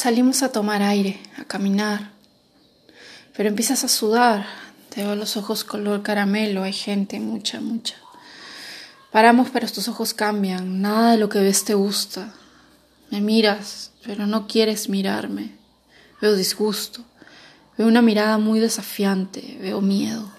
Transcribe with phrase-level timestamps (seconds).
[0.00, 2.12] Salimos a tomar aire, a caminar,
[3.36, 4.46] pero empiezas a sudar,
[4.88, 7.96] te veo los ojos color caramelo, hay gente, mucha, mucha.
[9.12, 12.32] Paramos, pero tus ojos cambian, nada de lo que ves te gusta.
[13.10, 15.50] Me miras, pero no quieres mirarme.
[16.22, 17.04] Veo disgusto,
[17.76, 20.32] veo una mirada muy desafiante, veo miedo.